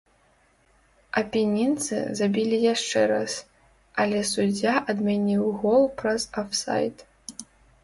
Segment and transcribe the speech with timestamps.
[1.21, 3.37] Апенінцы забілі яшчэ раз,
[4.05, 6.95] але суддзя адмяніў гол праз афсайд.